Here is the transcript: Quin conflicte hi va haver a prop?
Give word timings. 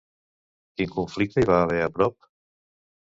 Quin 0.79 0.87
conflicte 0.95 1.43
hi 1.43 1.47
va 1.49 1.57
haver 1.65 1.83
a 1.83 1.91
prop? 1.99 2.17